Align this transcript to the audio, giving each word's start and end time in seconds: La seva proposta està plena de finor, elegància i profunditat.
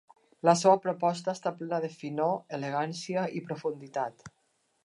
La 0.47 0.53
seva 0.61 0.79
proposta 0.85 1.35
està 1.39 1.51
plena 1.59 1.79
de 1.85 1.91
finor, 1.99 2.33
elegància 2.61 3.29
i 3.41 3.47
profunditat. 3.51 4.31